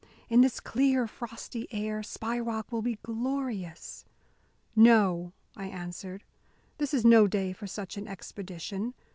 [0.29, 4.03] In this clear, frosty air, Spy Rock will be glorious!"
[4.75, 6.23] "No," I answered,
[6.79, 8.95] "this is no day for such an expedition.